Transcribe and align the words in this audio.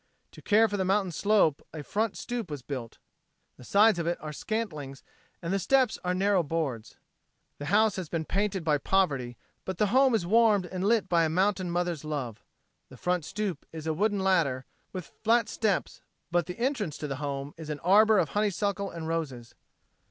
To 0.31 0.41
care 0.41 0.67
for 0.67 0.77
the 0.77 0.83
mountain's 0.83 1.15
slope 1.15 1.61
a 1.71 1.83
front 1.83 2.17
stoop 2.17 2.49
was 2.49 2.63
built. 2.63 2.97
The 3.57 3.63
sides 3.63 3.99
of 3.99 4.07
it 4.07 4.17
are 4.19 4.33
scantlings 4.33 5.03
and 5.43 5.53
the 5.53 5.59
steps 5.59 5.99
are 6.03 6.15
narrow 6.15 6.41
boards. 6.41 6.97
The 7.59 7.65
house 7.67 7.97
has 7.97 8.09
been 8.09 8.25
painted 8.25 8.63
by 8.63 8.79
Poverty; 8.79 9.37
but 9.63 9.77
the 9.77 9.93
home 9.93 10.15
is 10.15 10.25
warmed 10.25 10.65
and 10.65 10.83
lit 10.83 11.07
by 11.07 11.23
a 11.23 11.29
mountain 11.29 11.69
mother's 11.69 12.03
love. 12.03 12.43
The 12.89 12.97
front 12.97 13.25
stoop 13.25 13.63
is 13.71 13.85
a 13.85 13.93
wooden 13.93 14.21
ladder 14.21 14.65
with 14.91 15.05
flat 15.21 15.47
steps 15.47 16.01
but 16.31 16.47
the 16.47 16.57
entrance 16.57 16.97
to 16.97 17.07
the 17.07 17.17
home 17.17 17.53
is 17.55 17.69
an 17.69 17.79
arbor 17.81 18.17
of 18.17 18.29
honey 18.29 18.49
suckle 18.49 18.89
and 18.89 19.07
roses. 19.07 19.53